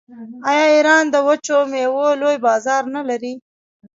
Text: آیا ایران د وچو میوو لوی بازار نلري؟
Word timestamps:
آیا 0.49 0.65
ایران 0.73 1.03
د 1.11 1.15
وچو 1.27 1.57
میوو 1.71 2.07
لوی 2.21 2.37
بازار 2.45 2.83
نلري؟ 2.95 3.33